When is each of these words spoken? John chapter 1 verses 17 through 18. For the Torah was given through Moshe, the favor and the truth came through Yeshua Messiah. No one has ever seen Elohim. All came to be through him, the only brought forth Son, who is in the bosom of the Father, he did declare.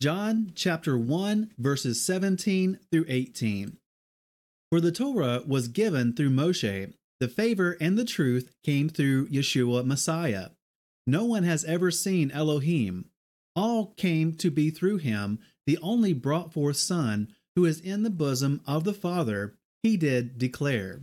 John 0.00 0.52
chapter 0.54 0.98
1 0.98 1.52
verses 1.58 2.04
17 2.04 2.78
through 2.90 3.06
18. 3.08 3.78
For 4.70 4.80
the 4.80 4.92
Torah 4.92 5.42
was 5.46 5.68
given 5.68 6.12
through 6.12 6.30
Moshe, 6.30 6.92
the 7.20 7.28
favor 7.28 7.76
and 7.80 7.96
the 7.96 8.04
truth 8.04 8.52
came 8.64 8.88
through 8.88 9.28
Yeshua 9.28 9.84
Messiah. 9.84 10.50
No 11.06 11.24
one 11.24 11.44
has 11.44 11.64
ever 11.64 11.90
seen 11.90 12.30
Elohim. 12.30 13.06
All 13.54 13.94
came 13.96 14.34
to 14.36 14.50
be 14.50 14.70
through 14.70 14.98
him, 14.98 15.38
the 15.66 15.78
only 15.78 16.12
brought 16.12 16.52
forth 16.52 16.76
Son, 16.76 17.28
who 17.54 17.64
is 17.64 17.80
in 17.80 18.02
the 18.02 18.10
bosom 18.10 18.60
of 18.66 18.84
the 18.84 18.94
Father, 18.94 19.54
he 19.82 19.96
did 19.96 20.38
declare. 20.38 21.02